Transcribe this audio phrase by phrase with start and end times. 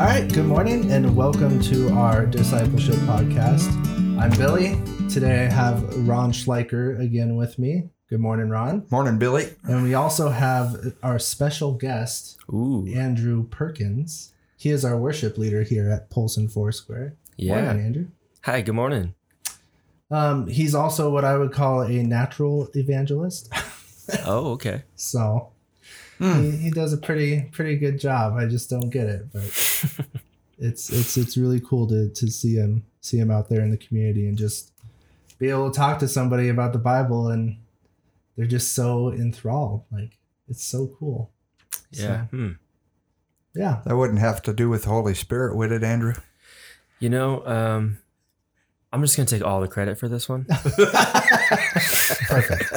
[0.00, 3.68] All right, good morning and welcome to our discipleship podcast.
[4.18, 4.80] I'm Billy.
[5.10, 7.90] Today I have Ron Schleicher again with me.
[8.08, 8.86] Good morning, Ron.
[8.90, 9.50] Morning, Billy.
[9.64, 14.32] And we also have our special guest, Ooh, Andrew Perkins.
[14.56, 17.16] He is our worship leader here at Polson Foursquare.
[17.36, 17.62] yeah.
[17.64, 18.06] Morning, Andrew.
[18.44, 19.14] Hi, good morning.
[20.10, 23.52] Um, he's also what I would call a natural evangelist.
[24.26, 24.82] Oh, okay.
[24.96, 25.50] So
[26.20, 28.34] he, he does a pretty pretty good job.
[28.36, 29.42] I just don't get it, but
[30.58, 33.76] it's it's it's really cool to to see him see him out there in the
[33.78, 34.72] community and just
[35.38, 37.56] be able to talk to somebody about the Bible and
[38.36, 39.84] they're just so enthralled.
[39.90, 41.30] Like it's so cool.
[41.92, 42.26] Yeah.
[42.26, 42.50] So, Hmm.
[43.54, 43.80] yeah.
[43.86, 46.14] That wouldn't have to do with the Holy Spirit, would it, Andrew?
[46.98, 47.98] You know, um,
[48.92, 50.46] I'm just gonna take all the credit for this one.
[52.28, 52.72] Perfect.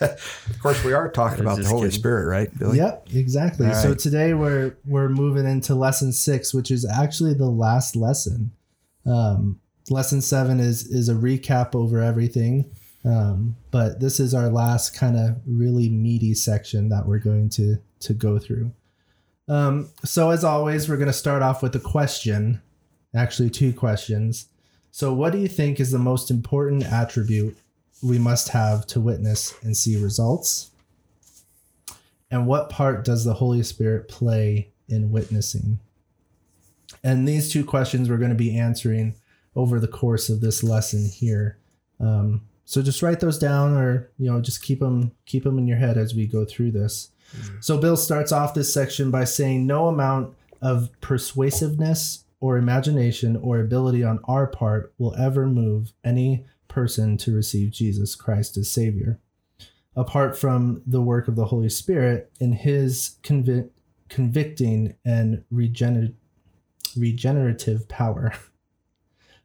[0.00, 1.98] Of course, we are talking about the Holy kidding.
[1.98, 2.78] Spirit, right, Billy?
[2.78, 3.66] Yep, exactly.
[3.66, 3.98] All So right.
[3.98, 8.52] today we're we're moving into lesson six, which is actually the last lesson.
[9.06, 12.70] Um, lesson seven is is a recap over everything,
[13.04, 17.76] um, but this is our last kind of really meaty section that we're going to
[18.00, 18.72] to go through.
[19.48, 22.62] Um, so as always, we're going to start off with a question,
[23.14, 24.46] actually two questions.
[24.92, 27.56] So, what do you think is the most important attribute
[28.02, 30.70] we must have to witness and see results?
[32.30, 35.80] And what part does the Holy Spirit play in witnessing?
[37.02, 39.14] And these two questions we're going to be answering
[39.56, 41.58] over the course of this lesson here.
[41.98, 45.66] Um, so just write those down, or you know, just keep them keep them in
[45.66, 47.10] your head as we go through this.
[47.60, 53.60] So Bill starts off this section by saying, "No amount of persuasiveness or imagination or
[53.60, 59.20] ability on our part will ever move any person to receive Jesus Christ as Savior."
[59.96, 63.68] apart from the work of the Holy Spirit in His convi-
[64.08, 66.14] convicting and regener-
[66.96, 68.32] regenerative power.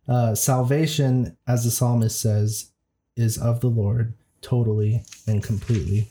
[0.08, 2.70] Uh, salvation, as the psalmist says,
[3.16, 6.08] is of the Lord totally and completely.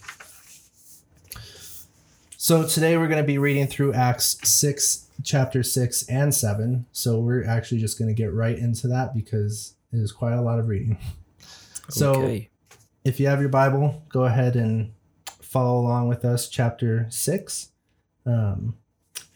[2.37, 6.87] So today we're going to be reading through Acts 6, chapter 6 and 7.
[6.91, 10.43] So we're actually just going to get right into that because it is quite a
[10.43, 10.99] lot of reading.
[11.91, 12.49] So okay.
[13.05, 14.95] if you have your Bible, go ahead and
[15.43, 17.73] follow along with us, chapter six,
[18.25, 18.79] um,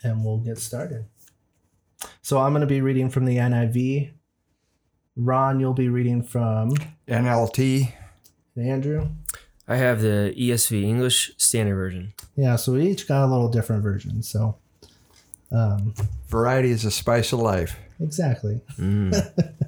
[0.03, 1.05] and we'll get started.
[2.23, 4.13] So I'm going to be reading from the NIV.
[5.15, 6.71] Ron, you'll be reading from
[7.07, 7.93] NLT.
[8.57, 9.11] Andrew.
[9.69, 12.15] I have the ESV English Standard Version.
[12.35, 14.23] Yeah, so we each got a little different version.
[14.23, 14.57] So,
[15.53, 15.93] um,
[16.29, 17.77] Variety is a spice of life.
[18.01, 18.63] exactly.
[18.79, 19.55] Mm.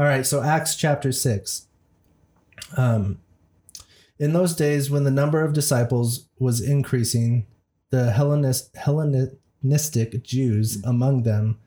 [0.00, 1.66] All right, so Acts chapter 6.
[2.74, 3.18] Um,
[4.18, 7.46] in those days, when the number of disciples was increasing,
[7.90, 11.58] the Hellenist, Hellenistic Jews among them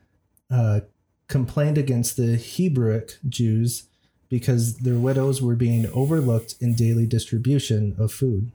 [0.50, 0.80] uh,
[1.28, 3.84] complained against the Hebrewic Jews
[4.30, 8.52] because their widows were being overlooked in daily distribution of food.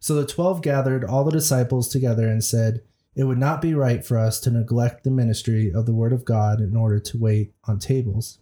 [0.00, 2.80] So the twelve gathered all the disciples together and said,
[3.14, 6.24] It would not be right for us to neglect the ministry of the Word of
[6.24, 8.38] God in order to wait on tables.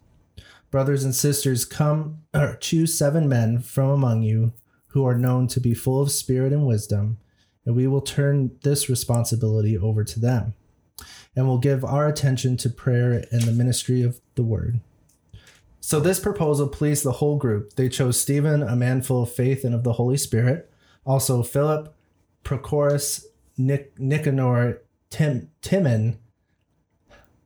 [0.74, 4.54] Brothers and sisters, come or choose seven men from among you
[4.88, 7.18] who are known to be full of spirit and wisdom,
[7.64, 10.54] and we will turn this responsibility over to them.
[11.36, 14.80] And we'll give our attention to prayer and the ministry of the word.
[15.78, 17.74] So this proposal pleased the whole group.
[17.74, 20.68] They chose Stephen, a man full of faith and of the Holy Spirit,
[21.06, 21.94] also Philip,
[22.42, 23.26] Prochorus,
[23.56, 26.18] Nic- Nicanor, Tim- Timon,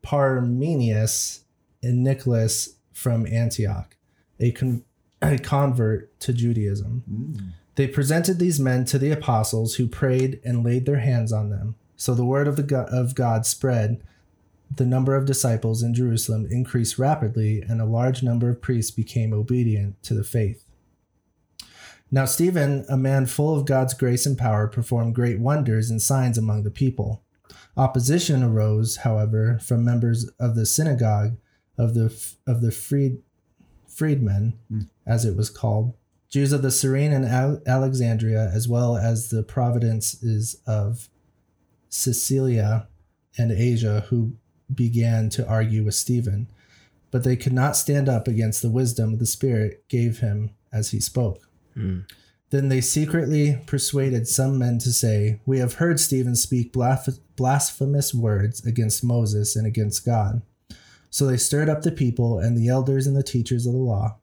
[0.03, 1.41] Parmenius,
[1.83, 3.97] and Nicholas from Antioch,
[4.41, 4.84] a, con-
[5.22, 7.54] a convert to Judaism.
[7.76, 11.76] They presented these men to the apostles, who prayed and laid their hands on them.
[11.97, 14.03] So the word of the of God spread.
[14.75, 19.32] The number of disciples in Jerusalem increased rapidly, and a large number of priests became
[19.32, 20.64] obedient to the faith.
[22.10, 26.37] Now Stephen, a man full of God's grace and power, performed great wonders and signs
[26.37, 27.23] among the people.
[27.76, 31.37] Opposition arose, however, from members of the synagogue
[31.78, 32.14] of the
[32.46, 33.19] of the freed
[33.86, 34.58] freedmen,
[35.06, 35.94] as it was called,
[36.28, 41.08] Jews of the Cyrene and Al- Alexandria, as well as the provinces of
[41.88, 42.88] Cilicia
[43.38, 44.32] and Asia, who
[44.72, 46.48] began to argue with Stephen.
[47.10, 51.00] But they could not stand up against the wisdom the Spirit gave him as he
[51.00, 51.48] spoke.
[51.75, 52.04] Mm.
[52.50, 58.14] Then they secretly persuaded some men to say, We have heard Stephen speak blas- blasphemous
[58.14, 60.42] words against Moses and against God.
[61.10, 64.16] So they stirred up the people and the elders and the teachers of the law.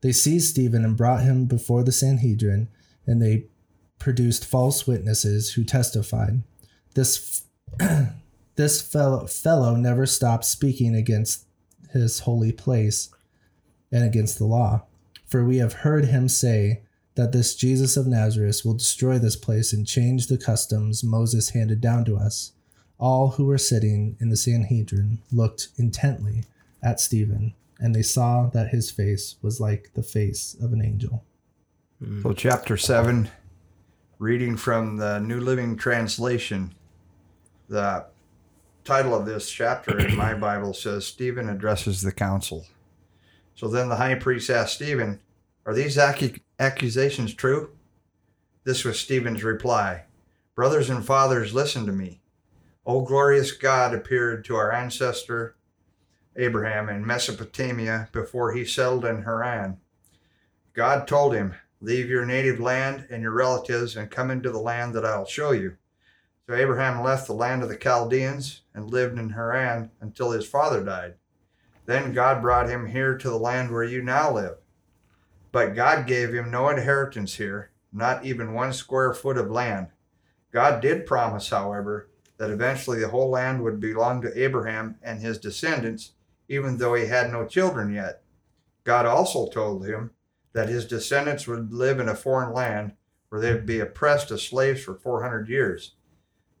[0.00, 2.68] They seized Stephen and brought him before the Sanhedrin,
[3.06, 3.46] and they
[3.98, 6.42] produced false witnesses who testified.
[6.94, 7.42] This
[8.56, 11.44] This fellow, fellow never stopped speaking against
[11.92, 13.10] his holy place
[13.92, 14.84] and against the law.
[15.26, 16.82] For we have heard him say
[17.16, 21.80] that this Jesus of Nazareth will destroy this place and change the customs Moses handed
[21.80, 22.52] down to us.
[22.98, 26.44] All who were sitting in the Sanhedrin looked intently
[26.82, 31.24] at Stephen, and they saw that his face was like the face of an angel.
[32.02, 32.22] Hmm.
[32.22, 33.28] So, chapter 7,
[34.18, 36.74] reading from the New Living Translation,
[37.68, 38.06] the
[38.84, 42.64] title of this chapter in my Bible says Stephen addresses the council.
[43.54, 45.20] So then the high priest asked Stephen,
[45.64, 47.70] Are these accu- accusations true?
[48.64, 50.04] This was Stephen's reply
[50.54, 52.20] Brothers and fathers, listen to me.
[52.86, 55.56] O glorious God appeared to our ancestor
[56.36, 59.78] Abraham in Mesopotamia before he settled in Haran.
[60.72, 64.94] God told him, Leave your native land and your relatives and come into the land
[64.94, 65.76] that I'll show you.
[66.46, 70.84] So Abraham left the land of the Chaldeans and lived in Haran until his father
[70.84, 71.14] died.
[71.86, 74.58] Then God brought him here to the land where you now live.
[75.50, 79.88] But God gave him no inheritance here, not even one square foot of land.
[80.52, 85.38] God did promise, however, that eventually the whole land would belong to Abraham and his
[85.38, 86.12] descendants,
[86.48, 88.22] even though he had no children yet.
[88.84, 90.10] God also told him
[90.52, 92.92] that his descendants would live in a foreign land
[93.28, 95.92] where they would be oppressed as slaves for 400 years.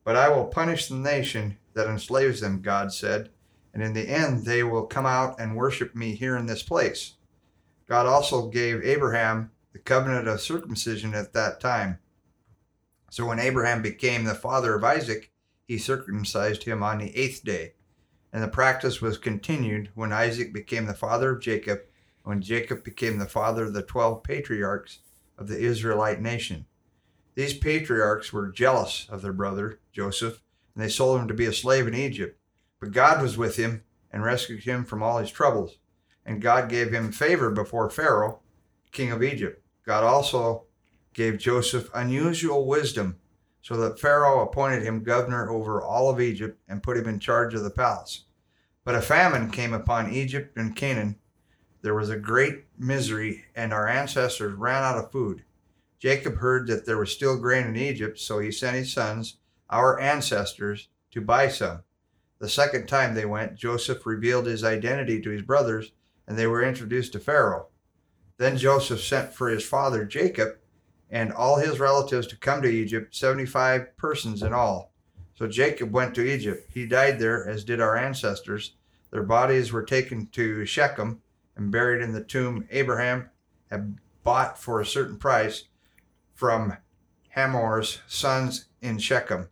[0.04, 3.30] But I will punish the nation that enslaves them, God said,
[3.72, 7.14] and in the end they will come out and worship me here in this place.
[7.86, 11.98] God also gave Abraham the covenant of circumcision at that time.
[13.10, 15.30] So when Abraham became the father of Isaac,
[15.66, 17.74] he circumcised him on the eighth day.
[18.32, 21.80] And the practice was continued when Isaac became the father of Jacob,
[22.22, 25.00] when Jacob became the father of the twelve patriarchs
[25.38, 26.66] of the Israelite nation.
[27.34, 30.40] These patriarchs were jealous of their brother, Joseph,
[30.74, 32.38] and they sold him to be a slave in Egypt.
[32.80, 35.78] But God was with him and rescued him from all his troubles.
[36.24, 38.40] And God gave him favor before Pharaoh,
[38.92, 39.62] king of Egypt.
[39.84, 40.64] God also
[41.14, 43.18] gave Joseph unusual wisdom,
[43.66, 47.52] so that Pharaoh appointed him governor over all of Egypt and put him in charge
[47.52, 48.22] of the palace.
[48.84, 51.16] But a famine came upon Egypt and Canaan.
[51.82, 55.42] There was a great misery, and our ancestors ran out of food.
[55.98, 59.98] Jacob heard that there was still grain in Egypt, so he sent his sons, our
[59.98, 61.82] ancestors, to buy some.
[62.38, 65.90] The second time they went, Joseph revealed his identity to his brothers,
[66.28, 67.66] and they were introduced to Pharaoh.
[68.38, 70.58] Then Joseph sent for his father Jacob
[71.10, 74.92] and all his relatives to come to Egypt, 75 persons in all.
[75.34, 76.68] So Jacob went to Egypt.
[76.72, 78.72] He died there, as did our ancestors.
[79.10, 81.20] Their bodies were taken to Shechem
[81.56, 83.30] and buried in the tomb Abraham
[83.70, 85.64] had bought for a certain price
[86.34, 86.76] from
[87.30, 89.48] Hamor's sons in Shechem.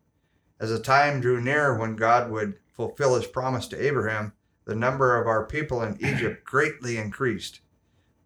[0.59, 4.33] As the time drew near when God would fulfill his promise to Abraham,
[4.65, 7.61] the number of our people in Egypt greatly increased.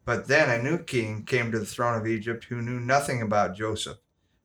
[0.08, 3.54] But then a new king came to the throne of Egypt who knew nothing about
[3.54, 3.98] Joseph.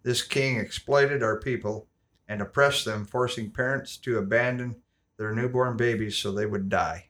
[0.03, 1.87] This king exploited our people
[2.27, 4.81] and oppressed them, forcing parents to abandon
[5.15, 7.05] their newborn babies so they would die.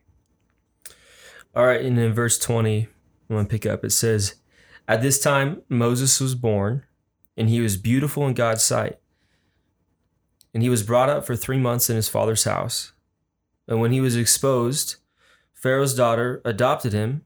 [1.55, 3.83] All right, and in verse 20, I'm going to pick up.
[3.83, 4.35] It says,
[4.87, 6.83] At this time, Moses was born,
[7.35, 8.99] and he was beautiful in God's sight.
[10.53, 12.93] And he was brought up for three months in his father's house.
[13.67, 14.97] And when he was exposed,
[15.55, 17.25] Pharaoh's daughter adopted him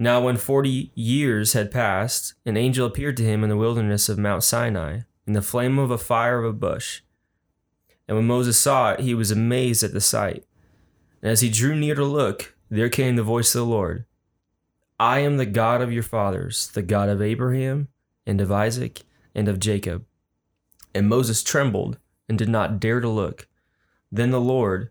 [0.00, 4.16] Now, when forty years had passed, an angel appeared to him in the wilderness of
[4.16, 7.02] Mount Sinai, in the flame of a fire of a bush.
[8.06, 10.44] And when Moses saw it, he was amazed at the sight.
[11.20, 14.04] And as he drew near to look, there came the voice of the Lord
[15.00, 17.88] I am the God of your fathers, the God of Abraham,
[18.24, 19.02] and of Isaac,
[19.34, 20.04] and of Jacob.
[20.94, 23.48] And Moses trembled and did not dare to look.
[24.12, 24.90] Then the Lord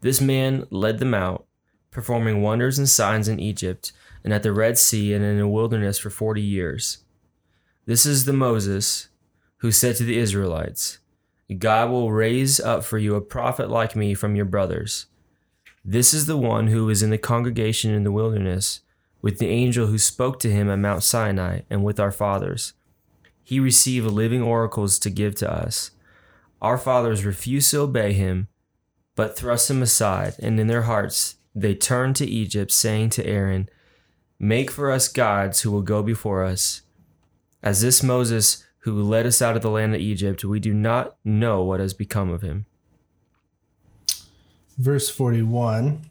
[0.00, 1.46] This man led them out,
[1.90, 3.92] performing wonders and signs in Egypt
[4.24, 6.98] and at the Red Sea and in the wilderness for forty years.
[7.86, 9.08] This is the Moses
[9.58, 10.98] who said to the Israelites,
[11.58, 15.06] God will raise up for you a prophet like me from your brothers.
[15.84, 18.82] This is the one who was in the congregation in the wilderness
[19.22, 22.74] with the angel who spoke to him at Mount Sinai and with our fathers.
[23.42, 25.90] He received living oracles to give to us.
[26.60, 28.48] Our fathers refused to obey him,
[29.18, 33.68] but thrust him aside, and in their hearts they turned to Egypt, saying to Aaron,
[34.38, 36.82] Make for us gods who will go before us.
[37.60, 41.16] As this Moses who led us out of the land of Egypt, we do not
[41.24, 42.66] know what has become of him.
[44.78, 46.08] Verse 41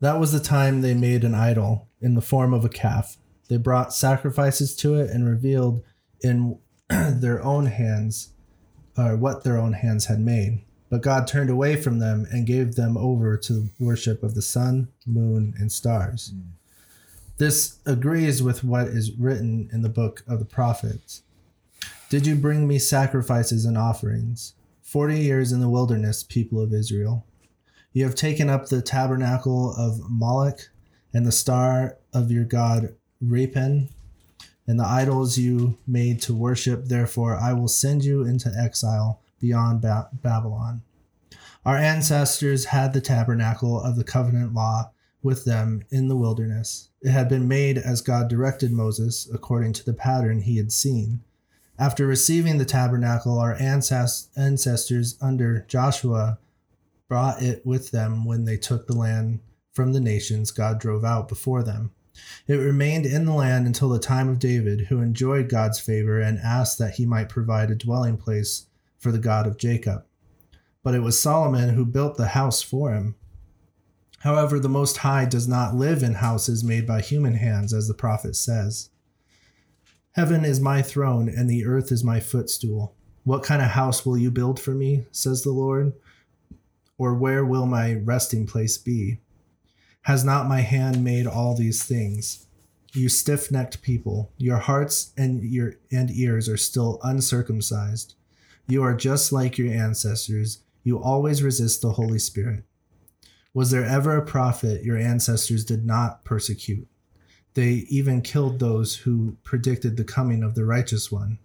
[0.00, 3.18] That was the time they made an idol in the form of a calf.
[3.50, 5.84] They brought sacrifices to it and revealed
[6.22, 6.58] in
[6.88, 8.30] their own hands
[8.96, 10.64] or what their own hands had made.
[10.90, 14.88] But God turned away from them and gave them over to worship of the sun,
[15.06, 16.32] moon, and stars.
[16.34, 16.40] Hmm.
[17.36, 21.22] This agrees with what is written in the book of the prophets.
[22.08, 24.54] Did you bring me sacrifices and offerings?
[24.82, 27.24] Forty years in the wilderness, people of Israel.
[27.92, 30.70] You have taken up the tabernacle of Moloch
[31.12, 33.88] and the star of your god Rephan
[34.66, 36.86] and the idols you made to worship.
[36.86, 40.82] Therefore, I will send you into exile beyond ba- Babylon.
[41.64, 44.90] Our ancestors had the tabernacle of the covenant law
[45.22, 46.90] with them in the wilderness.
[47.02, 51.20] It had been made as God directed Moses, according to the pattern he had seen.
[51.78, 56.38] After receiving the tabernacle, our ancestors under Joshua
[57.08, 59.40] brought it with them when they took the land
[59.72, 61.92] from the nations God drove out before them.
[62.48, 66.38] It remained in the land until the time of David, who enjoyed God's favor and
[66.38, 68.66] asked that he might provide a dwelling place
[68.98, 70.04] for the God of Jacob.
[70.82, 73.14] But it was Solomon who built the house for him.
[74.20, 77.94] However, the Most High does not live in houses made by human hands, as the
[77.94, 78.90] prophet says.
[80.12, 82.96] Heaven is my throne, and the earth is my footstool.
[83.22, 85.92] What kind of house will you build for me, says the Lord?
[86.96, 89.20] Or where will my resting place be?
[90.02, 92.46] Has not my hand made all these things?
[92.94, 98.14] You stiff-necked people, your hearts and your and ears are still uncircumcised.
[98.68, 100.58] You are just like your ancestors.
[100.84, 102.64] You always resist the Holy Spirit.
[103.54, 106.86] Was there ever a prophet your ancestors did not persecute?
[107.54, 111.38] They even killed those who predicted the coming of the righteous one.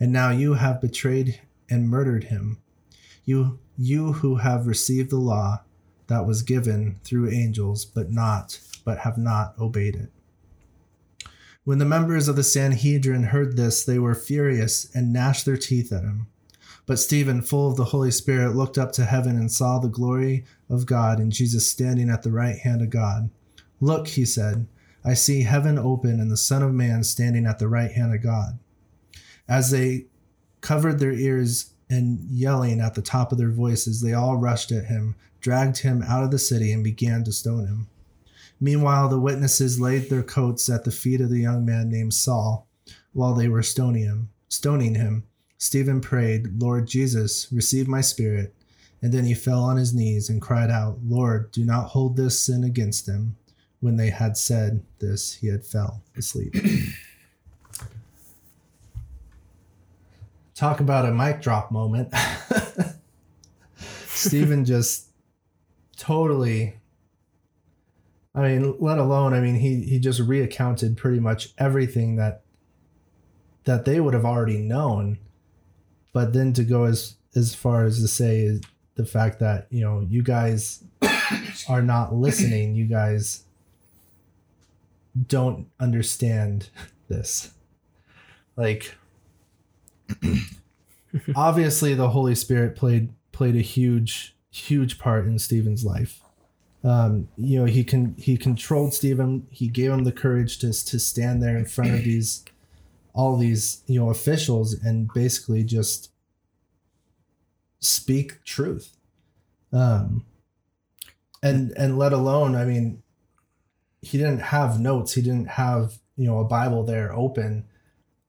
[0.00, 2.62] And now you have betrayed and murdered him.
[3.24, 5.62] You you who have received the law
[6.06, 10.10] that was given through angels, but not but have not obeyed it.
[11.64, 15.92] When the members of the Sanhedrin heard this, they were furious and gnashed their teeth
[15.92, 16.26] at him.
[16.84, 20.44] But Stephen, full of the Holy Spirit, looked up to heaven and saw the glory
[20.68, 23.30] of God and Jesus standing at the right hand of God.
[23.80, 24.66] Look, he said,
[25.04, 28.22] I see heaven open and the Son of Man standing at the right hand of
[28.22, 28.58] God.
[29.48, 30.06] As they
[30.60, 34.86] covered their ears and yelling at the top of their voices, they all rushed at
[34.86, 37.88] him, dragged him out of the city, and began to stone him.
[38.60, 42.68] Meanwhile, the witnesses laid their coats at the feet of the young man named Saul
[43.12, 44.30] while they were stoning him.
[44.48, 45.24] Stoning him,
[45.62, 48.52] Stephen prayed, Lord Jesus, receive my spirit.
[49.00, 52.40] And then he fell on his knees and cried out, Lord, do not hold this
[52.40, 53.36] sin against him.
[53.78, 56.56] When they had said this, he had fell asleep.
[60.56, 62.12] Talk about a mic drop moment.
[63.76, 65.10] Stephen just
[65.96, 66.74] totally
[68.34, 72.42] I mean, let alone, I mean, he he just reaccounted pretty much everything that
[73.62, 75.18] that they would have already known.
[76.12, 78.60] But then to go as as far as to say
[78.94, 80.84] the fact that, you know, you guys
[81.68, 83.44] are not listening, you guys
[85.28, 86.68] don't understand
[87.08, 87.52] this.
[88.56, 88.94] Like
[91.36, 96.22] obviously the Holy Spirit played played a huge huge part in Stephen's life
[96.84, 99.46] um, you know he can he controlled Stephen.
[99.50, 102.44] He gave him the courage to to stand there in front of these
[103.14, 106.10] all these you know officials and basically just
[107.80, 108.96] speak truth.
[109.72, 110.24] Um,
[111.42, 113.02] and and let alone i mean
[114.00, 117.64] he didn't have notes he didn't have you know a bible there open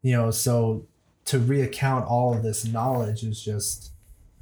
[0.02, 0.86] you know so
[1.26, 3.92] to reaccount all of this knowledge is just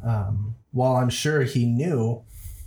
[0.06, 2.24] um while i'm sure he knew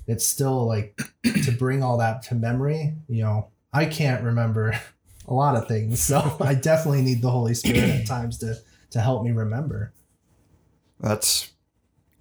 [0.07, 1.00] it's still like
[1.43, 4.78] to bring all that to memory you know i can't remember
[5.26, 8.54] a lot of things so i definitely need the holy spirit at times to
[8.90, 9.93] to help me remember
[11.00, 11.52] That's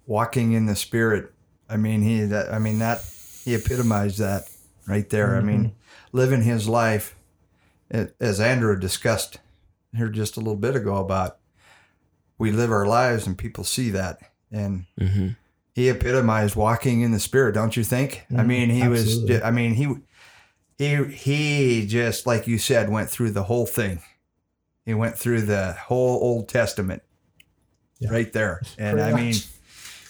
[0.06, 1.32] walking in the spirit.
[1.68, 3.00] I mean, he that I mean that
[3.44, 4.42] he epitomized that
[4.86, 5.36] right there.
[5.36, 5.74] I mean,
[6.12, 7.16] living his life
[7.90, 9.38] a- as Andrew discussed
[9.96, 11.38] here just a little bit ago about
[12.38, 14.18] we live our lives and people see that
[14.50, 15.28] and Mm-hmm.
[15.74, 18.26] he epitomized walking in the spirit, don't you think?
[18.30, 19.36] I Mhm, mean, he absolutely.
[19.36, 19.86] was I mean, he
[20.78, 24.02] he he just like you said went through the whole thing.
[24.84, 27.02] He went through the whole Old Testament
[28.00, 28.10] Yeah.
[28.10, 28.60] right there.
[28.78, 29.48] And Pretty I mean, much.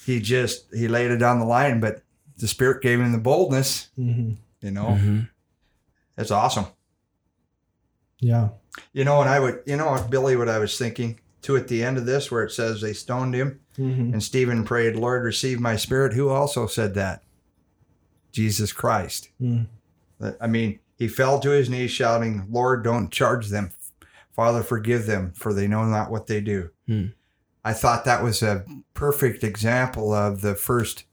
[0.05, 2.01] he just he laid it on the line, but
[2.37, 4.31] the spirit gave him the boldness, hmm
[4.61, 4.87] you know.
[4.87, 5.19] Mm-hmm.
[6.17, 6.65] It's awesome.
[8.19, 8.49] yeah
[8.93, 11.83] You know, and I would you know Billy what I was thinking too at the
[11.83, 15.59] end of this where it says they stoned him hmm and Stephen prayed, Lord, receive
[15.59, 16.13] my spirit.
[16.13, 17.21] Who also said that?
[18.31, 19.29] Jesus Christ.
[19.41, 19.67] Mm.
[20.39, 23.71] I mean, he fell to his knees shouting, Lord, don't charge them.
[24.31, 26.71] Father, forgive them, for they know not what they do.
[26.87, 27.07] Hmm.
[27.63, 31.05] I thought that was a perfect example of the first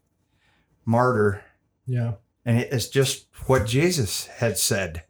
[0.85, 1.43] martyr.
[1.87, 5.05] yeah And it's just what Jesus had said.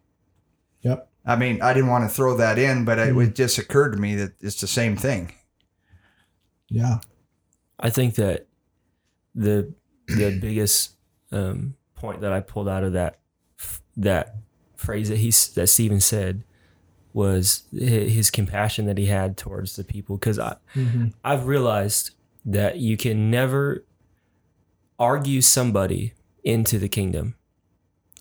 [0.82, 3.92] yep I mean, I didn't want to throw that in, but it, it just occurred
[3.92, 5.32] to me that it's the same thing.
[6.68, 6.98] yeah
[7.78, 8.46] I think that
[9.34, 9.72] the
[10.06, 10.96] the biggest
[11.30, 13.18] um, point that I pulled out of that
[13.96, 14.36] that
[14.76, 16.44] phrase that he that Stephen said
[17.12, 22.10] was his compassion that he had towards the people because I hmm I've realized
[22.44, 23.84] that you can never
[24.98, 27.34] argue somebody into the kingdom.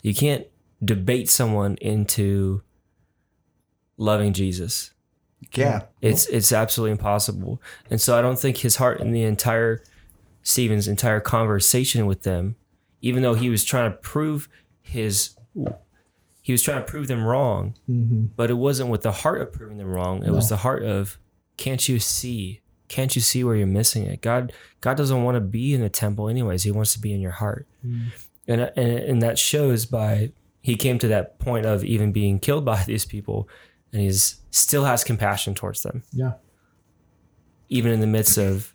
[0.03, 0.47] You can't
[0.83, 2.63] debate someone into
[3.97, 4.91] loving Jesus.
[5.53, 5.81] Yeah.
[6.01, 7.61] It's it's absolutely impossible.
[7.89, 9.83] And so I don't think his heart in the entire
[10.43, 12.55] Stephen's entire conversation with them,
[13.01, 14.49] even though he was trying to prove
[14.81, 15.35] his
[16.41, 19.51] he was trying to prove them wrong, hmm but it wasn't with the heart of
[19.51, 20.23] proving them wrong.
[20.23, 21.17] It was the heart of
[21.57, 22.61] can't you see?
[22.87, 24.21] Can't you see where you're missing it?
[24.21, 26.63] God God doesn't want to be in the temple anyways.
[26.63, 27.67] He wants to be in your heart.
[27.85, 28.07] Mm.
[28.47, 32.65] And and and that shows by he came to that point of even being killed
[32.65, 33.47] by these people
[33.93, 36.33] and he's still has compassion towards them yeah
[37.71, 38.73] even in the midst of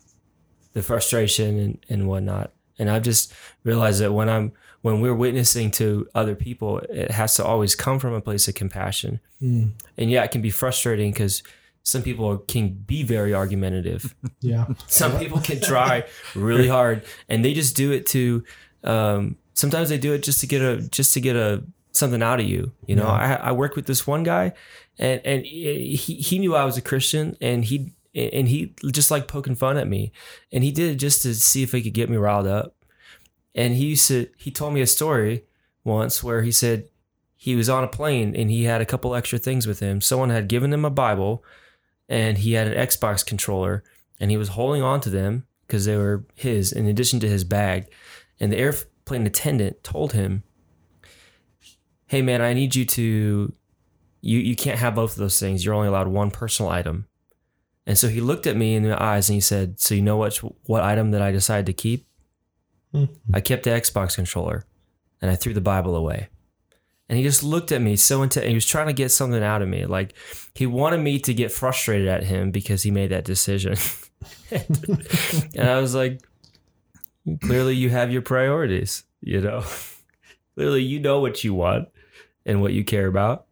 [0.73, 2.51] the frustration and, and whatnot.
[2.77, 4.51] And I've just realized that when I'm
[4.87, 8.55] when we're witnessing to other people, it has to always come from a place of
[8.55, 9.19] compassion.
[9.41, 9.71] Mm.
[9.97, 11.43] And yeah, it can be frustrating because
[11.83, 14.15] some people can be very argumentative.
[14.39, 18.45] yeah Some people can try really hard, and they just do it to.
[18.85, 22.39] Um, sometimes they do it just to get a just to get a something out
[22.39, 22.71] of you.
[22.85, 23.39] You know, Yeah.
[23.43, 24.53] I, I worked with this one guy,
[24.97, 29.27] and and he he knew I was a Christian, and he and he just like
[29.27, 30.13] poking fun at me,
[30.53, 32.76] and he did it just to see if he could get me riled up.
[33.57, 35.43] And he used to he told me a story
[35.83, 36.87] once where he said
[37.35, 39.99] he was on a plane and he had a couple extra things with him.
[39.99, 41.43] Someone had given him a Bible,
[42.07, 43.83] and he had an Xbox controller,
[44.19, 47.43] and he was holding on to them because they were his in addition to his
[47.43, 47.91] bag.
[48.39, 50.43] And the airplane attendant told him,
[52.05, 53.53] "Hey man, I need you to
[54.21, 55.65] you you can't have both of those things.
[55.65, 57.07] You're only allowed one personal item."
[57.87, 60.17] And so he looked at me in the eyes and he said, "So you know
[60.17, 62.06] what what item that I decided to keep?
[62.93, 63.09] Mhm.
[63.33, 64.65] I kept the Xbox controller
[65.21, 66.29] and I threw the Bible away."
[67.09, 69.61] And he just looked at me so into he was trying to get something out
[69.61, 69.85] of me.
[69.85, 70.13] Like
[70.53, 73.77] he wanted me to get frustrated at him because he made that decision.
[74.51, 76.21] and I was like,
[77.41, 79.63] clearly you have your priorities, you know.
[80.55, 81.87] clearly you know what you want
[82.45, 83.45] and what you care about.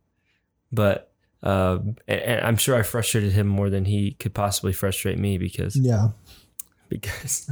[0.72, 1.12] But
[1.44, 5.38] um, and, and I'm sure I frustrated him more than he could possibly frustrate me
[5.38, 6.10] because yeah
[6.90, 7.50] because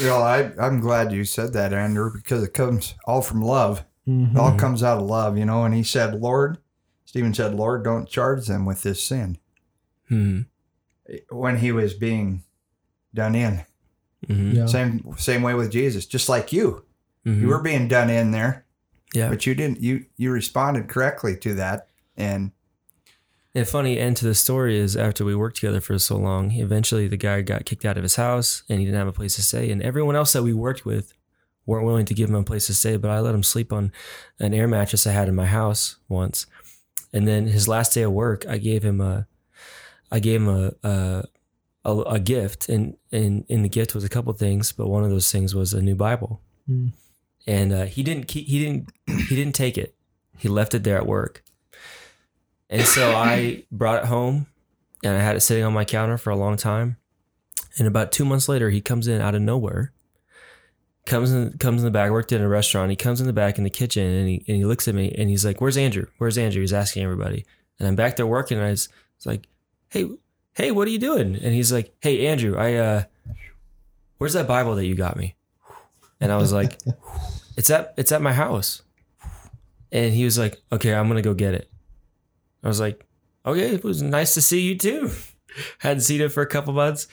[0.00, 3.84] You know, I, I'm glad you said that, Andrew, because it comes all from love.
[4.08, 4.32] Mhm.
[4.32, 5.64] It all comes out of love, you know.
[5.64, 6.58] And he said, Lord,
[7.04, 9.38] Stephen said, Lord, don't charge them with this sin.
[10.08, 10.42] hmm,
[11.30, 12.42] When he was being
[13.14, 13.64] done in.
[14.26, 16.84] hmm, yeah Same same way with Jesus, just like you.
[17.26, 18.66] You were being done in there,
[19.14, 19.30] yeah.
[19.30, 21.88] but you didn't you you responded correctly to that.
[22.18, 22.52] And
[23.54, 27.06] And funny end to the story is after we worked together for so long, eventually
[27.06, 29.42] the guy got kicked out of his house and he didn't have a place to
[29.42, 29.70] stay.
[29.70, 31.14] And everyone else that we worked with
[31.64, 33.92] weren't willing to give him a place to stay, but I let him sleep on
[34.40, 36.46] an air mattress I had in my house once.
[37.12, 39.26] And then his last day of work, I gave him a,
[40.10, 41.24] I gave him a, a,
[41.84, 45.10] a, a gift, and and in the gift was a couple things, but one of
[45.10, 46.40] those things was a new Bible.
[46.68, 46.92] Mm.
[47.46, 48.90] and uh, he didn't keep, he didn't
[49.28, 49.94] he didn't take it.
[50.38, 51.44] He left it there at work,
[52.70, 54.46] and so I brought it home,
[55.02, 56.96] and I had it sitting on my counter for a long time.
[57.78, 59.92] And about two months later, he comes in out of nowhere.
[61.06, 62.10] Comes in, comes in the back.
[62.10, 62.90] Worked in a restaurant.
[62.90, 65.14] He comes in the back in the kitchen, and he and he looks at me,
[65.18, 66.06] and he's like, "Where's Andrew?
[66.16, 67.44] Where's Andrew?" He's asking everybody,
[67.78, 69.46] and I'm back there working, and I was, was like,
[69.88, 70.08] "Hey,
[70.54, 73.02] hey, what are you doing?" And he's like, "Hey, Andrew, I uh,
[74.16, 75.34] where's that Bible that you got me?"
[76.20, 76.78] And I was like,
[77.58, 78.80] "It's at it's at my house."
[79.92, 81.70] And he was like, "Okay, I'm gonna go get it."
[82.64, 83.06] I was like,
[83.46, 85.10] "Okay, it was nice to see you too."
[85.78, 87.06] Hadn't seen him for a couple months.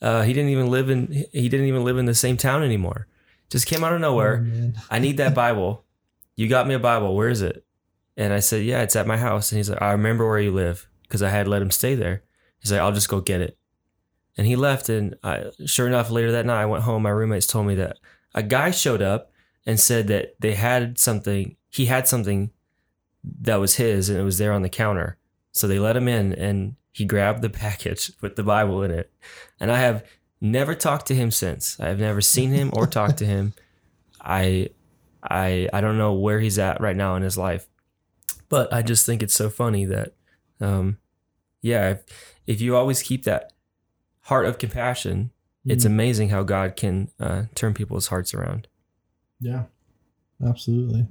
[0.00, 3.06] Uh, he didn't even live in he didn't even live in the same town anymore.
[3.50, 4.46] Just came out of nowhere.
[4.50, 4.72] Oh.
[4.90, 5.84] I need that Bible.
[6.36, 7.14] You got me a Bible.
[7.14, 7.66] Where is it?
[8.16, 9.52] And I said, Yeah, it's at my house.
[9.52, 12.22] And he's like, I remember where you live because I had let him stay there.
[12.60, 13.58] He's like, I'll just go get it.
[14.36, 14.88] And he left.
[14.88, 17.02] And I, sure enough, later that night, I went home.
[17.02, 17.98] My roommates told me that
[18.34, 19.30] a guy showed up
[19.66, 22.50] and said that they had something, he had something
[23.42, 25.16] that was his and it was there on the counter.
[25.52, 29.12] So they let him in and he grabbed the package with the Bible in it.
[29.60, 30.04] And I have
[30.40, 31.78] never talked to him since.
[31.80, 33.54] I have never seen him or talked to him.
[34.20, 34.70] I
[35.22, 37.68] I I don't know where he's at right now in his life.
[38.48, 40.14] But I just think it's so funny that
[40.60, 40.98] um
[41.60, 42.02] yeah, if,
[42.46, 43.52] if you always keep that
[44.22, 45.30] heart of compassion,
[45.64, 45.88] it's Mm.
[45.88, 48.66] amazing how God can uh, turn people's hearts around.
[49.40, 49.64] Yeah,
[50.44, 51.06] absolutely.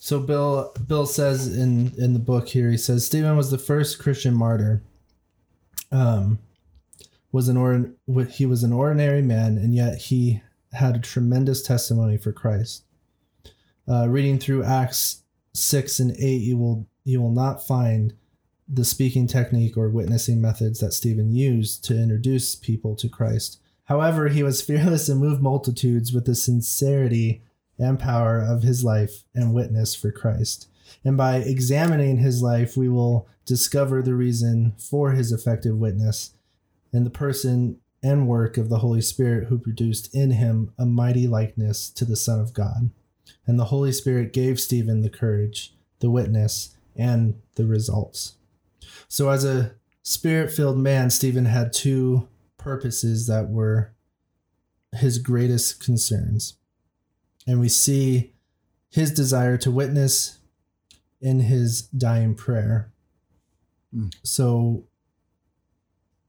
[0.00, 3.98] So Bill Bill says in in the book here, he says Stephen was the first
[3.98, 4.82] Christian martyr.
[5.90, 6.38] Um,
[7.32, 7.90] was an or
[8.24, 12.84] he was an ordinary man, and yet he had a tremendous testimony for Christ.
[13.88, 18.14] Uh, reading through Acts six and eight, you will you will not find
[18.68, 23.58] the speaking technique or witnessing methods that Stephen used to introduce people to Christ.
[23.84, 27.42] However, he was fearless and moved multitudes with the sincerity
[27.78, 30.68] and power of his life and witness for Christ.
[31.04, 36.32] And by examining his life, we will discover the reason for his effective witness
[36.92, 41.26] and the person and work of the Holy Spirit who produced in him a mighty
[41.26, 42.90] likeness to the Son of God.
[43.46, 48.34] And the Holy Spirit gave Stephen the courage, the witness, and the results.
[49.08, 53.92] So, as a spirit filled man, Stephen had two purposes that were
[54.92, 56.57] his greatest concerns.
[57.48, 58.34] And we see
[58.90, 60.38] his desire to witness
[61.18, 62.92] in his dying prayer.
[63.90, 64.08] Hmm.
[64.22, 64.84] So,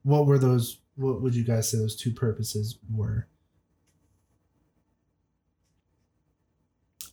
[0.03, 0.79] what were those?
[0.95, 3.27] What would you guys say those two purposes were?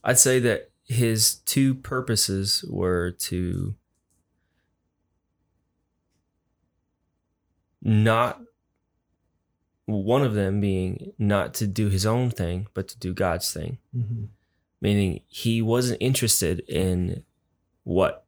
[0.05, 3.75] I'd say that his two purposes were to
[7.81, 8.41] not
[9.87, 13.79] one of them being not to do his own thing, but to do God's thing.
[13.95, 14.25] Mm-hmm.
[14.81, 17.23] Meaning he wasn't interested in
[17.83, 18.25] what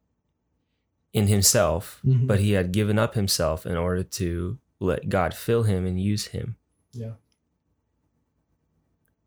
[1.12, 2.26] in himself, Mhm.
[2.26, 6.26] but he had given up himself in order to let God fill him and use
[6.28, 6.56] him.
[6.92, 7.14] Yeah.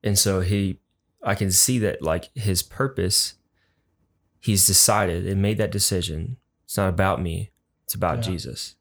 [0.03, 0.79] And so he
[1.25, 3.35] I can see that like his purpose
[4.39, 6.35] he's decided and made that decision.
[6.65, 7.51] It's not about me.
[7.85, 8.31] It's about Yeah.
[8.31, 8.75] Jesus.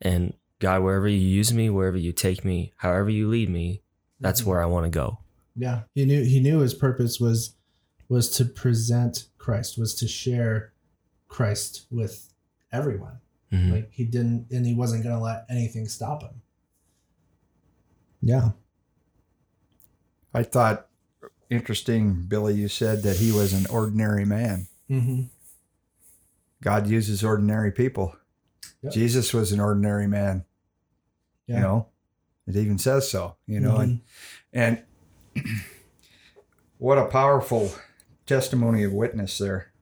[0.00, 3.82] And God, wherever you use me, wherever you take me, however you lead me,
[4.20, 4.46] that's Mhm.
[4.46, 5.18] where I want to go.
[5.56, 7.54] Yeah, he knew he knew his purpose was
[8.08, 10.72] was to present Christ, was to share
[11.28, 12.32] Christ with
[12.72, 13.20] everyone.
[13.52, 13.72] Mhm.
[13.72, 16.42] Like he didn't, and he wasn't going to let anything stop him.
[18.20, 18.52] Yeah.
[20.34, 20.88] I thought
[21.48, 22.54] interesting, Billy.
[22.54, 24.66] You said that he was an ordinary man.
[24.88, 25.22] Mm-hmm.
[26.62, 28.16] God uses ordinary people.
[28.82, 28.92] Yep.
[28.92, 30.44] Jesus was an ordinary man.
[31.46, 31.56] Yeah.
[31.56, 31.86] You know,
[32.46, 33.36] it even says so.
[33.46, 34.00] You know, and
[34.52, 34.82] and
[36.78, 37.72] what a powerful
[38.26, 39.72] testimony of witness there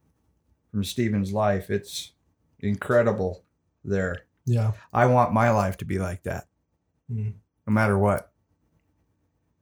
[0.70, 1.70] from Stephen's life.
[1.70, 2.12] It's
[2.60, 3.44] incredible
[3.84, 4.24] there.
[4.44, 4.72] yeah.
[4.92, 6.46] I want my life to be like that,
[7.12, 7.34] Mm.
[7.66, 8.32] no matter what.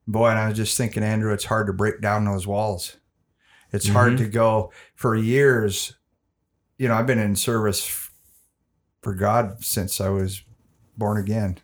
[0.08, 2.96] Boy, and I was just thinking, Andrew, it's hard to break down those walls.
[3.72, 4.18] It's hard Mhm.
[4.18, 5.96] to go for years.
[6.78, 8.08] You know, I've been in service
[9.02, 10.44] for God since I was
[10.96, 11.58] born again,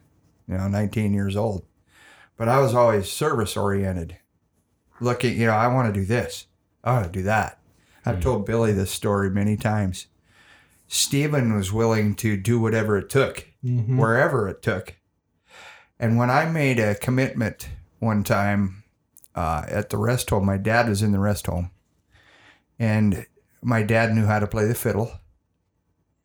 [0.53, 1.65] you know, 19 years old.
[2.37, 4.19] But I was always service oriented.
[5.01, 6.47] Looking, you know, I want to do this,
[6.85, 7.59] I want to do that.
[8.05, 8.23] I've Mhm.
[8.23, 10.07] told Billy this story many times.
[10.88, 13.97] Stephen was willing to do whatever it took Mhm.
[13.97, 14.97] wherever it took.
[15.99, 18.83] And when I made a commitment one time
[19.35, 21.71] uh, at the rest home, my dad was in the rest home,
[22.79, 23.25] and
[23.62, 25.12] my dad knew how to play the fiddle,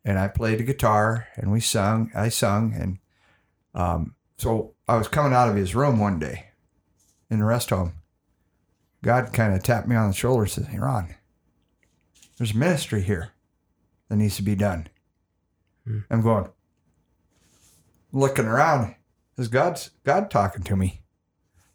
[0.04, 2.10] and I played the guitar, and we sung.
[2.14, 2.98] I sung, and
[3.74, 6.46] um, so I was coming out of his room one day
[7.28, 7.94] in the rest home,
[9.02, 11.14] God kind of tapped me on the shoulder and says, Hey, Ron,
[12.36, 13.32] there's ministry here
[14.08, 14.88] that needs to be done.
[15.84, 16.00] Hmm.
[16.08, 16.48] I'm going,
[18.12, 18.94] looking around.
[19.36, 21.02] Is God's God talking to me?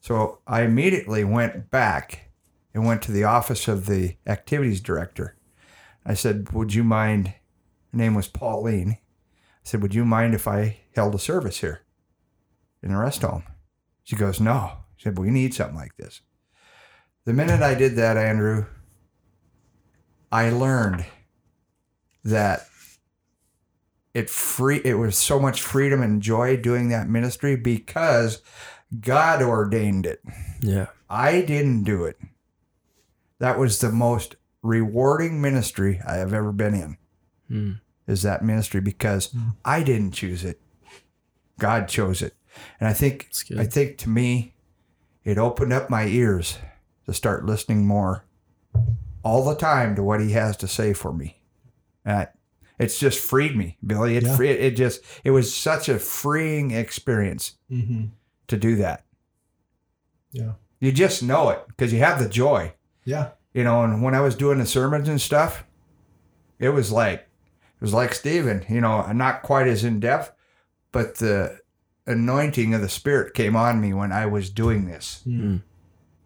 [0.02, 2.32] So I immediately went back
[2.74, 5.38] and went to the office of the activities director.
[6.06, 7.28] I said, Would you mind?
[7.28, 8.98] Her name was Pauline.
[9.00, 11.83] I said, Would you mind if I held a service here
[12.84, 13.44] in the rest home?
[14.04, 14.74] She goes, No.
[14.98, 16.22] She said, We need something like this.
[17.26, 18.66] The minute I did that, Andrew,
[20.32, 21.06] I learned
[22.24, 22.68] that
[24.14, 28.42] it free it was so much freedom and joy doing that ministry because
[29.00, 30.22] God ordained it.
[30.62, 30.88] Yeah.
[31.10, 32.18] I didn't do it.
[33.40, 36.98] That was the most rewarding ministry I have ever been in.
[37.48, 37.72] Hmm.
[38.06, 40.60] Is that ministry because I didn't choose it.
[41.58, 42.36] God chose it.
[42.80, 44.54] And I think I think to me
[45.24, 46.58] it opened up my ears
[47.06, 48.26] to start listening more
[49.24, 51.42] all the time to what he has to say for me.
[52.06, 52.28] And I-
[52.80, 54.18] it's just freed me, Billy.
[54.18, 54.36] It Yeah.
[54.36, 58.06] free, it just it was such a freeing experience Mm-hmm.
[58.48, 59.06] to do that.
[60.32, 60.54] Yeah.
[60.80, 62.74] You just know it because you have the joy.
[63.06, 63.32] Yeah.
[63.54, 65.64] you know and when i was doing the sermons and stuff
[66.58, 70.32] it was like it was like stephen you know not quite as in depth
[70.92, 71.60] but the
[72.06, 75.62] anointing of the spirit came on me when i was doing this Mm.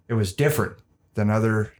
[0.07, 0.77] it was different
[1.13, 1.71] than other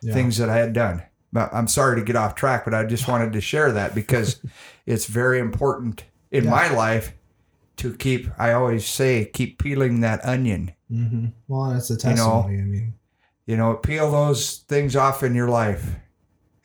[0.00, 0.14] Yeah.
[0.14, 3.06] things that i had done but i'm sorry to get off track but i just
[3.08, 4.40] wanted to share that because
[4.86, 6.50] it's very important in Yeah.
[6.50, 7.12] my life
[7.76, 11.28] to keep i always say keep peeling that onion Mm-hmm.
[11.48, 12.58] Well, that's a You know, testimony.
[12.58, 12.94] I mean,
[13.46, 15.96] you know peel those things off in your life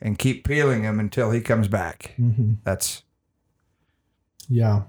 [0.02, 2.54] and keep peeling them until he comes back mm-hmm.
[2.62, 3.02] that's
[4.48, 4.82] Yeah.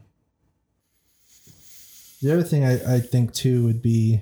[2.21, 4.21] The other thing I, I think too would be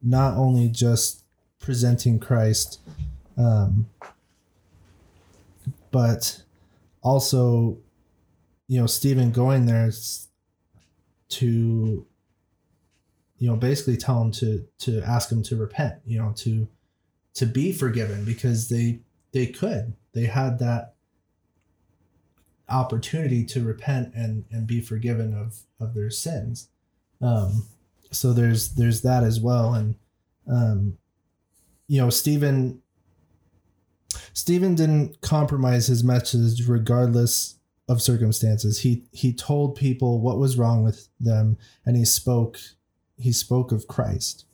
[0.00, 1.24] not only just
[1.58, 2.80] presenting Christ,
[3.36, 3.88] um,
[5.90, 6.42] but
[7.02, 7.78] also,
[8.68, 9.90] you know, Stephen going there
[11.30, 12.06] to,
[13.38, 16.68] you know, basically tell him to to ask him to repent, you know, to
[17.34, 19.00] to be forgiven because they
[19.32, 19.94] they could.
[20.12, 20.94] They had that
[22.68, 26.68] opportunity to repent and and be forgiven of of their sins
[27.22, 27.66] um
[28.10, 29.74] so there's there's that as well.
[29.74, 29.96] And
[30.50, 30.98] um
[31.86, 32.80] you know stephen
[34.32, 37.56] stephen didn't compromise his message regardless
[37.88, 38.80] of circumstances.
[38.80, 42.58] He he told people what was wrong with them and he spoke
[43.16, 44.44] he spoke of christ.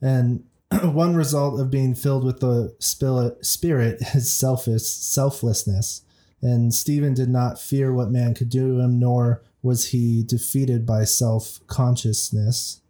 [0.00, 0.44] And
[0.82, 6.02] one result of being filled with the spirit is selfish selflessness.
[6.40, 10.86] And Stephen did not fear what man could do to him, nor was he defeated
[10.86, 12.80] by self consciousness.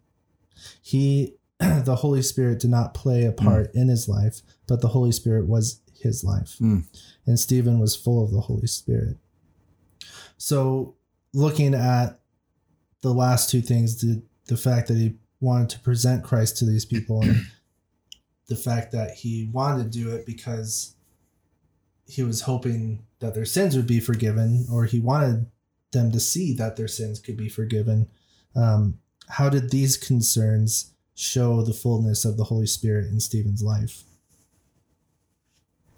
[0.81, 5.11] He, the Holy Spirit, did not play a part in his life, but the Holy
[5.11, 6.57] Spirit was his life.
[6.59, 6.85] Mm.
[7.25, 9.17] And Stephen was full of the Holy Spirit.
[10.37, 10.95] So,
[11.33, 12.19] looking at
[13.01, 16.85] the last two things, the, the fact that he wanted to present Christ to these
[16.85, 17.45] people, and
[18.47, 20.95] the fact that he wanted to do it because
[22.07, 25.45] he was hoping that their sins would be forgiven, or he wanted
[25.91, 28.07] them to see that their sins could be forgiven.
[28.55, 34.03] Um, how did these concerns show the fullness of the Holy Spirit in Stephen's life?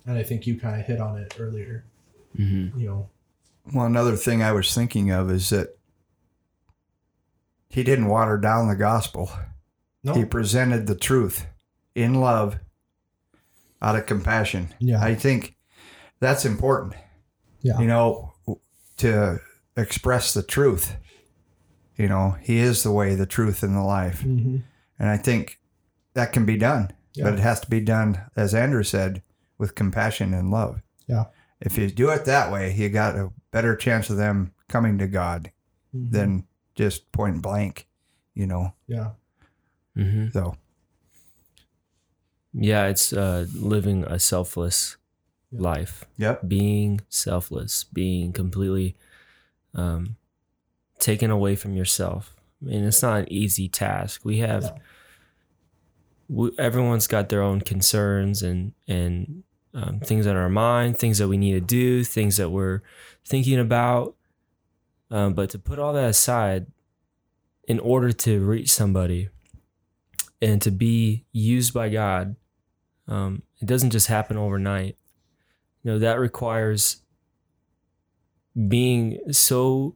[0.05, 1.85] And I think you kind of hit on it earlier.
[2.37, 2.79] Mm-hmm.
[2.79, 3.09] You know,
[3.73, 5.77] well another thing i was thinking of is that
[7.69, 9.31] he didn't water down the gospel
[10.03, 11.47] no, he presented the truth
[11.95, 12.59] in love
[13.81, 15.55] out of compassion yeah, i think
[16.19, 16.95] that's important
[17.61, 18.33] yeah, you know
[18.97, 19.39] to
[19.77, 20.97] express the truth.
[21.97, 24.21] You know he is the way the truth and the life.
[24.21, 24.57] Hmm
[24.99, 25.59] and i think
[26.13, 29.23] that can be done yeah, but it has to be done as andrew said
[29.57, 30.81] with compassion and love.
[31.07, 31.25] Yeah.
[31.59, 35.07] if you do it that way you got a better chance of them coming to
[35.07, 35.51] god
[35.95, 36.11] Mhm.
[36.11, 36.43] than
[36.75, 37.87] just point blank
[38.35, 38.73] you know?
[38.87, 39.11] Yeah,
[39.97, 40.29] Mm-hmm.
[40.29, 40.55] so.
[42.53, 44.97] Yeah, it's uh, living a selfless
[45.51, 45.61] Yeah.
[45.61, 46.47] life, yep.
[46.47, 48.95] Being selfless, being completely
[49.73, 50.15] um,
[50.99, 52.35] taken away from yourself.
[52.61, 54.21] I mean, it's not an easy task.
[54.23, 54.75] We have, No.
[56.29, 61.27] we, everyone's got their own concerns and and um, things on our mind, things that
[61.29, 62.81] we need to do, things that we're
[63.25, 64.15] thinking about.
[65.09, 66.67] Um, but to put all that aside,
[67.67, 69.29] in order to reach somebody
[70.41, 72.35] and to be used by God,
[73.07, 74.97] um, it doesn't just happen overnight.
[75.83, 77.00] You know that requires
[78.67, 79.95] being so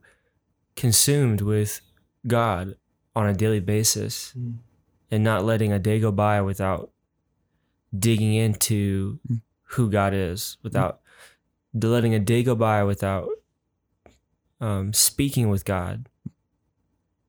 [0.76, 1.80] consumed with
[2.26, 2.76] God
[3.14, 4.56] on a daily basis Mm.
[5.10, 6.90] and not letting a day go by without
[7.96, 9.18] digging into
[9.70, 11.00] who God is without
[11.74, 13.28] letting a day go by without
[14.60, 16.08] um, speaking with God,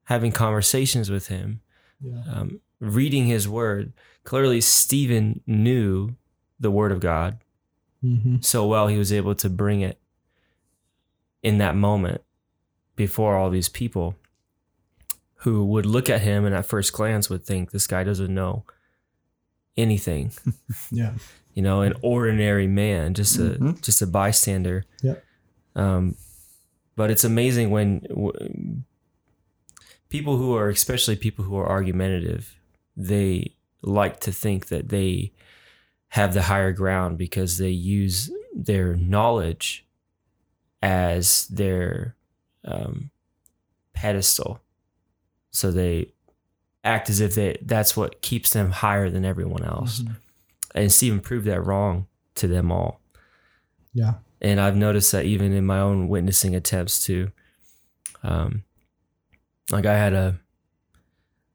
[0.06, 1.60] having conversations with Him,
[2.02, 2.24] Yeah.
[2.32, 3.92] um, reading His Word.
[4.24, 6.16] Clearly, Stephen knew
[6.60, 7.40] the Word of God
[8.04, 8.38] Mm-hmm.
[8.42, 10.00] so well, he was able to bring it
[11.48, 12.22] in that moment
[12.96, 14.16] before all these people
[15.42, 18.64] who would look at him and at first glance would think this guy doesn't know
[19.78, 20.32] anything
[20.92, 21.14] Yeah.
[21.54, 23.82] you know an ordinary man just a Mhm.
[23.82, 25.24] just a bystander Yep.
[25.76, 26.16] um
[26.96, 28.82] but it's amazing when w-
[30.10, 32.56] people who are especially people who are argumentative
[32.96, 35.32] they like to think that they
[36.10, 39.86] have the higher ground because they use their knowledge
[40.82, 42.16] as their
[42.66, 43.10] um,
[43.94, 44.62] pedestal
[45.52, 46.12] so they
[46.84, 50.16] act as if they that's what keeps them higher than everyone else Mhm.
[50.76, 53.02] and Stephen proved that wrong to them all.
[53.94, 54.16] Yeah.
[54.40, 57.32] And I've noticed that even in my own witnessing attempts too.
[58.22, 58.64] Um,
[59.72, 60.40] like I had a,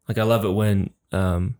[0.09, 1.57] like I love it when, um,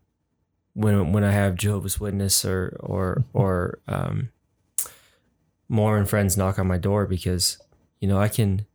[0.75, 4.31] when when I have Jehovah's Witness or or or um,
[5.73, 7.57] Mormon friends knock on my door because
[7.99, 8.67] you know I can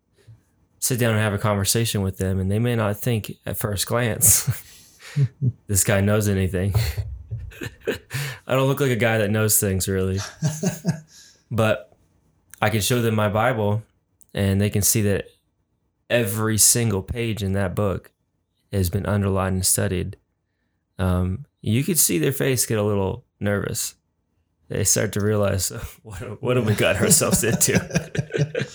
[0.80, 3.86] sit down and have a conversation with them and they may not think at first
[3.86, 4.50] glance
[5.68, 6.74] this guy knows anything.
[8.48, 10.18] I don't look like a guy that knows things really,
[11.52, 11.96] but
[12.64, 13.84] I can show them my Bible
[14.34, 15.28] and they can see that
[16.10, 18.12] every single page in that book
[18.72, 20.18] has been underlined and studied.
[20.98, 23.94] Um, you could see their face get a little nervous.
[24.70, 25.70] They start to realize
[26.04, 27.80] what what have we got ourselves into.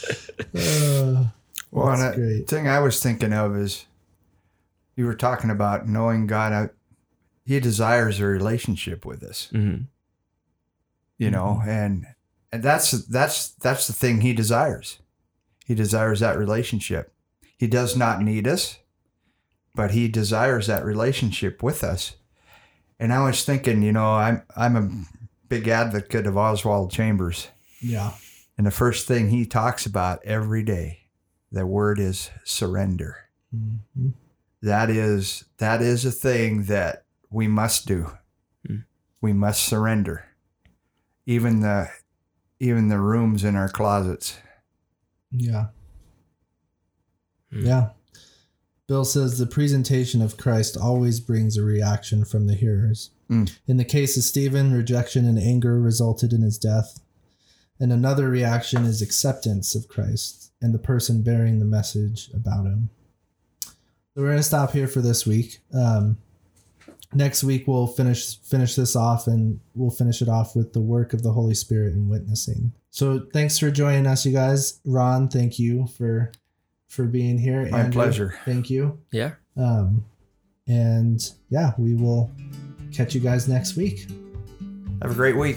[0.55, 1.27] Uh,
[1.71, 2.49] Well, and the great.
[2.49, 3.87] thing I was thinking of is
[4.97, 6.53] you were talking about knowing God.
[6.53, 6.69] I,
[7.47, 9.87] he desires a relationship with us, Mhm.
[11.19, 12.07] you know, and
[12.53, 14.99] and that's that's that's the thing he desires.
[15.65, 17.15] He desires that relationship.
[17.57, 18.79] He does not need us,
[19.75, 22.17] but he desires that relationship with us.
[23.01, 24.91] And I was thinking, you know, I'm I'm a
[25.53, 27.49] big advocate of Oswald Chambers.
[27.81, 28.13] yeah.
[28.59, 31.09] And the first thing he talks about every day,
[31.51, 33.17] the word is surrender.
[33.55, 34.13] Mhm.
[34.61, 38.13] That is that is a thing that we must do.
[38.69, 38.85] Mm.
[39.21, 40.25] We must surrender.
[41.27, 41.89] Even the
[42.61, 44.39] even the rooms in our closets.
[45.31, 45.69] Yeah.
[47.51, 47.67] Hmm.
[47.67, 47.91] Yeah.
[48.87, 53.11] Bill says the presentation of Christ always brings a reaction from the hearers.
[53.33, 53.45] Hmm.
[53.67, 57.01] In the case of Stephen, rejection and anger resulted in his death.
[57.81, 62.91] And another reaction is acceptance of Christ and the person bearing the message about him.
[63.65, 63.71] So
[64.17, 65.61] we're going to stop here for this week.
[65.75, 66.19] Um,
[67.15, 71.15] next week we'll finish finish this off and we'll finish it off with the work
[71.15, 72.73] of the Holy Spirit and witnessing.
[72.91, 74.79] So thanks for joining us, you guys.
[74.85, 76.33] Ron, thank you for
[76.89, 77.67] for being here.
[77.71, 78.39] My pleasure.
[78.45, 79.01] Thank you.
[79.11, 79.33] Yeah.
[79.57, 80.05] Um,
[80.67, 82.31] and yeah, we will
[82.93, 84.07] catch you guys next week.
[85.03, 85.57] Have a great week.